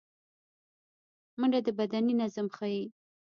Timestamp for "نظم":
2.21-2.47